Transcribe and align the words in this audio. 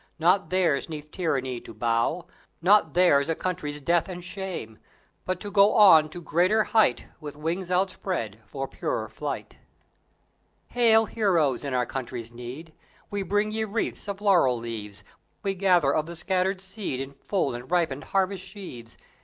Not 0.17 0.49
theirs 0.49 0.89
'neath 0.89 1.11
tyranny 1.11 1.61
to 1.61 1.75
bow; 1.75 2.25
Not 2.59 2.95
theirs 2.95 3.29
a 3.29 3.35
country's 3.35 3.79
death 3.79 4.09
and 4.09 4.23
shame; 4.23 4.79
But 5.25 5.39
to 5.41 5.51
go 5.51 5.75
on 5.75 6.09
to 6.09 6.21
greater 6.23 6.63
height 6.63 7.05
With 7.19 7.35
wings 7.35 7.69
outspread 7.69 8.41
for 8.47 8.67
purer 8.67 9.09
flight. 9.09 9.59
Hail 10.69 11.05
heroes 11.05 11.63
in 11.63 11.75
our 11.75 11.85
country's 11.85 12.33
need! 12.33 12.73
We 13.11 13.21
bring 13.21 13.51
ye 13.51 13.63
wreathes 13.63 14.07
of 14.07 14.21
laurel 14.21 14.57
leaves; 14.57 15.03
We 15.43 15.53
gather 15.53 15.93
of 15.93 16.07
the 16.07 16.15
scattered 16.15 16.61
seed 16.61 16.99
In 16.99 17.11
full 17.13 17.53
and 17.53 17.69
ripened 17.69 18.05
harvest 18.05 18.43
sheaves. 18.43 18.97